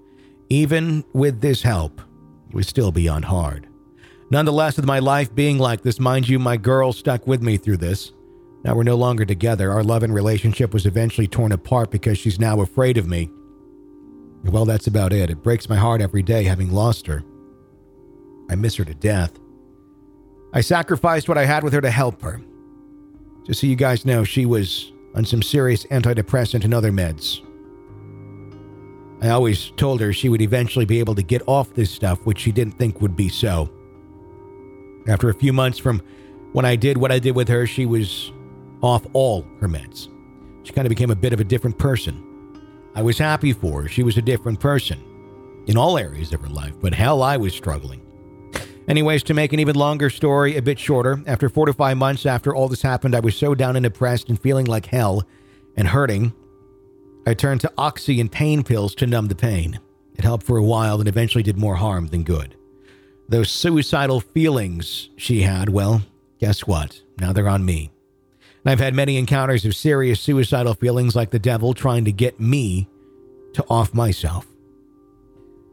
Even 0.49 1.05
with 1.13 1.41
this 1.41 1.63
help, 1.63 2.01
it 2.49 2.55
was 2.55 2.69
still 2.69 2.93
beyond 2.93 3.25
hard. 3.25 3.67
Nonetheless, 4.31 4.77
with 4.77 4.87
my 4.87 5.01
life 5.01 5.35
being 5.35 5.59
like 5.59 5.83
this, 5.83 5.99
mind 5.99 6.29
you, 6.29 6.39
my 6.39 6.57
girl 6.57 6.93
stuck 6.93 7.27
with 7.27 7.43
me 7.43 7.57
through 7.57 7.79
this. 7.79 8.13
Now 8.63 8.75
we're 8.75 8.85
no 8.85 8.97
longer 8.97 9.25
together. 9.25 9.73
Our 9.73 9.83
love 9.83 10.03
and 10.03 10.15
relationship 10.15 10.73
was 10.73 10.87
eventually 10.87 11.27
torn 11.27 11.51
apart 11.51 11.91
because 11.91 12.19
she's 12.19 12.39
now 12.39 12.61
afraid 12.61 12.99
of 12.99 13.09
me. 13.09 13.31
Well, 14.45 14.65
that's 14.65 14.87
about 14.87 15.13
it. 15.13 15.31
It 15.31 15.43
breaks 15.43 15.69
my 15.69 15.77
heart 15.77 16.01
every 16.01 16.23
day 16.23 16.45
having 16.45 16.71
lost 16.71 17.07
her. 17.07 17.25
I 18.49 18.55
miss 18.55 18.77
her 18.77 18.85
to 18.85 18.95
death. 18.95 19.33
I 20.53 20.61
sacrificed 20.61 21.29
what 21.29 21.39
I 21.39 21.45
had 21.45 21.63
with 21.63 21.73
her 21.73 21.81
to 21.81 21.91
help 21.91 22.23
her. 22.23 22.41
Just 23.45 23.61
so 23.61 23.67
you 23.67 23.77
guys 23.77 24.05
know, 24.05 24.25
she 24.25 24.47
was 24.47 24.93
on 25.15 25.25
some 25.25 25.43
serious 25.43 25.85
antidepressant 25.87 26.65
and 26.65 26.75
other 26.75 26.93
meds. 26.93 27.41
I 29.23 29.31
always 29.31 29.71
told 29.77 30.01
her 30.01 30.13
she 30.13 30.29
would 30.29 30.41
eventually 30.41 30.85
be 30.85 30.99
able 30.99 31.15
to 31.15 31.23
get 31.23 31.43
off 31.47 31.75
this 31.75 31.91
stuff, 31.91 32.25
which 32.25 32.39
she 32.39 32.53
didn't 32.53 32.79
think 32.79 33.01
would 33.01 33.17
be 33.17 33.29
so. 33.29 33.71
After 35.07 35.29
a 35.29 35.35
few 35.35 35.53
months 35.53 35.79
from 35.79 36.03
when 36.53 36.65
I 36.65 36.77
did 36.77 36.97
what 36.97 37.13
I 37.13 37.19
did 37.19 37.37
with 37.37 37.49
her, 37.49 37.67
she 37.67 37.87
was 37.87 38.33
off 38.83 39.07
all 39.13 39.47
her 39.61 39.69
meds. 39.69 40.09
She 40.63 40.73
kind 40.73 40.87
of 40.87 40.91
became 40.91 41.11
a 41.11 41.17
bit 41.17 41.33
of 41.33 41.41
a 41.41 41.45
different 41.45 41.79
person. 41.79 42.27
I 42.95 43.03
was 43.03 43.19
happy 43.19 43.53
for 43.53 43.83
her. 43.83 43.89
She 43.89 44.03
was 44.03 44.17
a 44.17 44.23
different 44.23 44.59
person 44.59 45.03
in 45.67 45.77
all 45.77 45.99
areas 45.99 46.33
of 46.33 46.41
her 46.41 46.49
life, 46.49 46.75
but 46.81 46.95
hell, 46.95 47.23
I 47.23 47.37
was 47.37 47.55
struggling. 47.55 48.01
Anyways, 48.91 49.23
to 49.23 49.35
make 49.35 49.53
an 49.53 49.61
even 49.61 49.77
longer 49.77 50.11
story 50.11 50.57
a 50.57 50.63
bit 50.63 50.77
shorter, 50.77 51.23
after 51.25 51.49
four 51.49 51.67
to 51.67 51.73
five 51.73 51.97
months 51.97 52.27
after 52.27 52.53
all 52.53 52.67
this 52.67 52.83
happened, 52.83 53.15
I 53.15 53.21
was 53.21 53.37
so 53.37 53.55
down 53.55 53.77
and 53.77 53.85
depressed 53.85 54.29
and 54.29 54.43
feeling 54.43 54.67
like 54.67 54.87
hell 54.87 55.23
and 55.77 55.87
hurting. 55.87 56.33
I 57.25 57.35
turned 57.35 57.61
to 57.61 57.73
oxy 57.79 58.21
and 58.21 58.33
pain 58.33 58.65
pills 58.65 58.97
to 58.97 59.07
numb 59.07 59.29
the 59.29 59.37
pain. 59.37 59.79
It 60.17 60.25
helped 60.25 60.45
for 60.45 60.57
a 60.57 60.65
while 60.65 60.99
and 60.99 61.09
eventually 61.09 61.45
did 61.45 61.57
more 61.57 61.77
harm 61.77 62.09
than 62.09 62.25
good. 62.25 62.57
Those 63.29 63.49
suicidal 63.49 64.19
feelings 64.19 65.09
she 65.17 65.43
had, 65.43 65.69
well, 65.69 66.03
guess 66.41 66.67
what? 66.67 67.01
Now 67.21 67.33
they're 67.33 67.49
on 67.49 67.65
me. 67.65 67.93
And 68.65 68.73
I've 68.73 68.81
had 68.81 68.93
many 68.93 69.19
encounters 69.19 69.65
of 69.65 69.77
serious 69.77 70.21
suicidal 70.21 70.75
feelings 70.75 71.15
like 71.15 71.31
the 71.31 71.39
devil 71.39 71.75
trying 71.75 72.07
to 72.07 72.13
get 72.13 72.41
me 72.41 72.89
to 73.53 73.65
off 73.71 73.95
myself. 73.95 74.49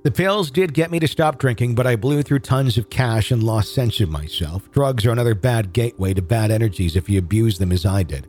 The 0.04 0.12
pills 0.12 0.52
did 0.52 0.74
get 0.74 0.92
me 0.92 1.00
to 1.00 1.08
stop 1.08 1.38
drinking, 1.38 1.76
but 1.76 1.88
I 1.88 1.96
blew 1.96 2.22
through 2.22 2.40
tons 2.40 2.78
of 2.78 2.90
cash 2.90 3.32
and 3.32 3.44
lost 3.44 3.74
sense 3.74 4.00
of 4.00 4.10
myself. 4.10 4.72
Drugs 4.72 5.06
are 5.06 5.12
another 5.12 5.36
bad 5.36 5.74
gateway 5.74 6.14
to 6.14 6.22
bad 6.22 6.52
energies 6.52 6.96
if 6.96 7.10
you 7.10 7.20
abuse 7.20 7.58
them 7.58 7.72
as 7.72 7.86
I 7.86 8.04
did. 8.04 8.28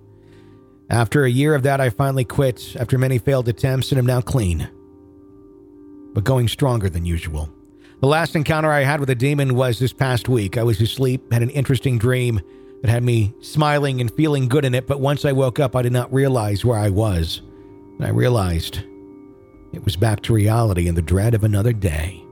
After 0.90 1.25
a 1.25 1.30
year 1.30 1.54
of 1.54 1.62
that, 1.64 1.80
I 1.80 1.90
finally 1.90 2.25
quit 2.25 2.75
after 2.80 2.96
many 2.98 3.18
failed 3.18 3.48
attempts 3.48 3.92
and 3.92 3.98
am 3.98 4.06
now 4.06 4.22
clean, 4.22 4.68
but 6.14 6.25
going 6.25 6.48
stronger 6.48 6.88
than 6.88 7.04
usual. 7.04 7.50
The 8.00 8.06
last 8.06 8.34
encounter 8.34 8.70
I 8.70 8.80
had 8.80 9.00
with 9.00 9.10
a 9.10 9.14
demon 9.14 9.54
was 9.54 9.78
this 9.78 9.92
past 9.92 10.28
week. 10.28 10.56
I 10.56 10.62
was 10.62 10.80
asleep, 10.80 11.32
had 11.32 11.42
an 11.42 11.50
interesting 11.50 11.98
dream 11.98 12.40
that 12.80 12.90
had 12.90 13.02
me 13.02 13.34
smiling 13.40 14.00
and 14.00 14.10
feeling 14.10 14.48
good 14.48 14.64
in 14.64 14.75
it, 14.75 14.87
but 14.87 15.00
once 15.00 15.25
I 15.25 15.32
woke 15.32 15.60
up, 15.60 15.76
I 15.76 15.82
did 15.82 15.92
not 15.92 16.12
realize 16.12 16.64
where 16.64 16.78
I 16.78 16.88
was. 16.88 17.42
And 17.98 18.07
I 18.07 18.11
realized 18.11 18.85
it 19.72 19.85
was 19.85 19.96
back 19.96 20.22
to 20.22 20.33
reality 20.33 20.88
and 20.88 20.96
the 20.96 21.02
dread 21.02 21.35
of 21.35 21.44
another 21.44 21.72
day. 21.72 22.24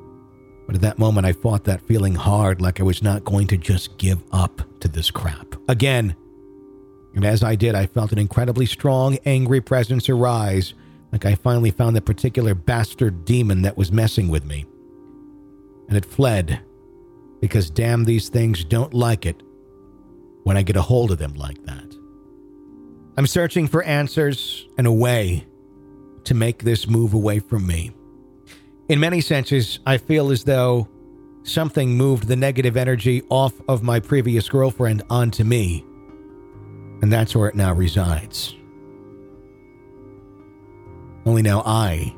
But 0.66 0.74
at 0.74 0.80
that 0.80 0.98
moment, 0.98 1.26
I 1.26 1.32
fought 1.32 1.64
that 1.64 1.86
feeling 1.86 2.14
hard, 2.14 2.60
like 2.60 2.80
I 2.80 2.82
was 2.82 3.02
not 3.02 3.24
going 3.24 3.46
to 3.48 3.56
just 3.56 3.98
give 3.98 4.22
up 4.32 4.62
to 4.80 4.88
this 4.88 5.10
crap. 5.10 5.54
Again. 5.68 6.16
And 7.14 7.24
as 7.24 7.42
I 7.42 7.54
did, 7.54 7.74
I 7.74 7.86
felt 7.86 8.12
an 8.12 8.18
incredibly 8.18 8.66
strong, 8.66 9.16
angry 9.24 9.60
presence 9.60 10.08
arise, 10.08 10.74
like 11.12 11.24
I 11.24 11.34
finally 11.34 11.70
found 11.70 11.96
that 11.96 12.04
particular 12.04 12.54
bastard 12.54 13.24
demon 13.24 13.62
that 13.62 13.76
was 13.76 13.90
messing 13.90 14.28
with 14.28 14.44
me. 14.44 14.66
And 15.88 15.96
it 15.96 16.04
fled, 16.04 16.60
because 17.40 17.70
damn, 17.70 18.04
these 18.04 18.28
things 18.28 18.64
don't 18.64 18.92
like 18.92 19.24
it 19.24 19.42
when 20.42 20.56
I 20.56 20.62
get 20.62 20.76
a 20.76 20.82
hold 20.82 21.10
of 21.10 21.18
them 21.18 21.34
like 21.34 21.64
that. 21.64 21.96
I'm 23.16 23.26
searching 23.26 23.66
for 23.66 23.82
answers 23.84 24.66
and 24.76 24.86
a 24.86 24.92
way 24.92 25.46
to 26.26 26.34
make 26.34 26.62
this 26.62 26.88
move 26.88 27.14
away 27.14 27.38
from 27.38 27.66
me. 27.66 27.92
In 28.88 29.00
many 29.00 29.20
senses, 29.20 29.80
I 29.84 29.98
feel 29.98 30.30
as 30.30 30.44
though 30.44 30.88
something 31.42 31.96
moved 31.96 32.28
the 32.28 32.36
negative 32.36 32.76
energy 32.76 33.22
off 33.30 33.54
of 33.68 33.82
my 33.82 33.98
previous 33.98 34.48
girlfriend 34.48 35.02
onto 35.10 35.42
me, 35.44 35.84
and 37.02 37.12
that's 37.12 37.34
where 37.34 37.48
it 37.48 37.54
now 37.54 37.72
resides. 37.72 38.54
Only 41.24 41.42
now 41.42 41.62
I 41.66 42.14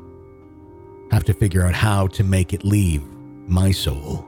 have 1.11 1.25
to 1.25 1.33
figure 1.33 1.64
out 1.64 1.75
how 1.75 2.07
to 2.09 2.25
make 2.25 2.53
it 2.53 2.64
leave 2.64 3.03
my 3.47 3.71
soul. 3.71 4.27